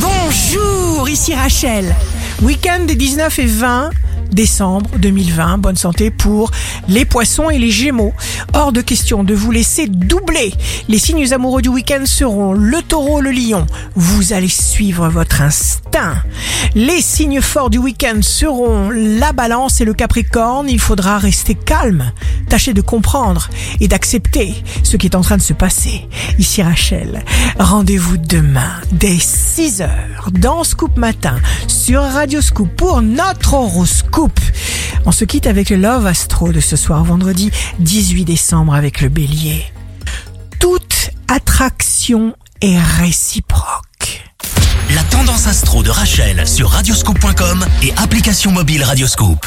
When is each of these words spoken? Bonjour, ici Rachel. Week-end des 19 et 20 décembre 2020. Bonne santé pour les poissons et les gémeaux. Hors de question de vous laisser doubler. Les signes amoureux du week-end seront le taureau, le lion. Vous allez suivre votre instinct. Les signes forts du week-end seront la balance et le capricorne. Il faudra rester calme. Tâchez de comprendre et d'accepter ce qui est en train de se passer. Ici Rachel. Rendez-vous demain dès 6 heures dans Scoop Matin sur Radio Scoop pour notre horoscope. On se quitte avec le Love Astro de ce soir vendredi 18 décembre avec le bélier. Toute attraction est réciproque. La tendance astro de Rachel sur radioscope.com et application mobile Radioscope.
Bonjour, 0.00 1.08
ici 1.08 1.34
Rachel. 1.34 1.94
Week-end 2.42 2.84
des 2.84 2.94
19 2.94 3.38
et 3.38 3.46
20 3.46 3.90
décembre 4.32 4.90
2020. 4.98 5.58
Bonne 5.58 5.76
santé 5.76 6.10
pour 6.10 6.50
les 6.88 7.04
poissons 7.04 7.50
et 7.50 7.58
les 7.58 7.70
gémeaux. 7.70 8.12
Hors 8.54 8.72
de 8.72 8.80
question 8.80 9.24
de 9.24 9.34
vous 9.34 9.50
laisser 9.50 9.86
doubler. 9.86 10.52
Les 10.88 10.98
signes 10.98 11.32
amoureux 11.32 11.62
du 11.62 11.68
week-end 11.68 12.04
seront 12.04 12.52
le 12.52 12.82
taureau, 12.82 13.20
le 13.20 13.30
lion. 13.30 13.66
Vous 13.94 14.32
allez 14.32 14.48
suivre 14.48 15.08
votre 15.08 15.42
instinct. 15.42 16.22
Les 16.74 17.00
signes 17.00 17.40
forts 17.40 17.70
du 17.70 17.78
week-end 17.78 18.20
seront 18.22 18.90
la 18.90 19.32
balance 19.32 19.80
et 19.80 19.84
le 19.84 19.94
capricorne. 19.94 20.68
Il 20.68 20.80
faudra 20.80 21.18
rester 21.18 21.54
calme. 21.54 22.12
Tâchez 22.48 22.74
de 22.74 22.80
comprendre 22.80 23.48
et 23.80 23.88
d'accepter 23.88 24.54
ce 24.82 24.96
qui 24.96 25.06
est 25.06 25.16
en 25.16 25.20
train 25.20 25.36
de 25.36 25.42
se 25.42 25.52
passer. 25.52 26.06
Ici 26.38 26.62
Rachel. 26.62 27.24
Rendez-vous 27.58 28.16
demain 28.16 28.72
dès 28.92 29.18
6 29.18 29.82
heures 29.82 30.30
dans 30.32 30.64
Scoop 30.64 30.96
Matin 30.96 31.36
sur 31.88 32.02
Radio 32.02 32.42
Scoop 32.42 32.68
pour 32.76 33.00
notre 33.00 33.54
horoscope. 33.54 34.38
On 35.06 35.10
se 35.10 35.24
quitte 35.24 35.46
avec 35.46 35.70
le 35.70 35.76
Love 35.76 36.04
Astro 36.04 36.52
de 36.52 36.60
ce 36.60 36.76
soir 36.76 37.02
vendredi 37.02 37.50
18 37.78 38.26
décembre 38.26 38.74
avec 38.74 39.00
le 39.00 39.08
bélier. 39.08 39.64
Toute 40.60 41.12
attraction 41.28 42.36
est 42.60 42.78
réciproque. 42.78 44.22
La 44.94 45.02
tendance 45.04 45.46
astro 45.46 45.82
de 45.82 45.88
Rachel 45.88 46.46
sur 46.46 46.68
radioscope.com 46.68 47.64
et 47.82 47.94
application 47.96 48.52
mobile 48.52 48.84
Radioscope. 48.84 49.46